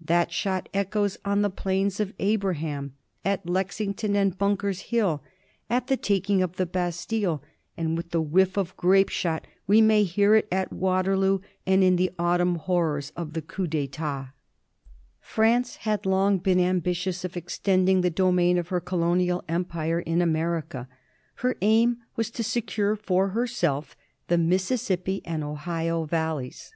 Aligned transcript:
That 0.00 0.30
shot 0.30 0.68
echoes 0.72 1.18
on 1.24 1.42
the 1.42 1.50
Plains 1.50 1.98
of 1.98 2.12
Abraham, 2.20 2.94
at 3.24 3.44
Lexington 3.48 4.14
and 4.14 4.38
Bunker's 4.38 4.82
Hill, 4.82 5.20
at 5.68 5.88
the 5.88 5.96
taking 5.96 6.42
of 6.42 6.54
the 6.54 6.64
Bastille, 6.64 7.42
and 7.76 7.96
with 7.96 8.10
the" 8.12 8.20
whiff 8.32 8.56
of 8.56 8.76
grape 8.76 9.08
shot 9.08 9.48
'*; 9.56 9.66
we 9.66 9.80
may 9.80 10.04
hear 10.04 10.36
it 10.36 10.46
at 10.52 10.70
^Vaterloo 10.70 11.42
and 11.66 11.82
in 11.82 11.96
the 11.96 12.12
autumn 12.20 12.54
horrors 12.54 13.10
of 13.16 13.32
the 13.32 13.42
Coup 13.42 13.66
d'Etat. 13.66 14.28
France 15.18 15.74
had 15.78 16.06
long 16.06 16.38
been 16.38 16.60
ambitious 16.60 17.24
of 17.24 17.36
extending 17.36 18.02
the 18.02 18.10
do 18.10 18.30
main 18.30 18.58
of 18.58 18.68
her 18.68 18.78
colonial 18.80 19.42
empire 19.48 19.98
in 19.98 20.22
America. 20.22 20.86
Her 21.42 21.56
aim 21.62 21.96
was 22.14 22.30
to 22.30 22.44
secure 22.44 22.94
for 22.94 23.30
herself 23.30 23.96
the 24.28 24.38
Mississippi 24.38 25.20
and 25.24 25.42
Ohio 25.42 26.04
valleys. 26.04 26.70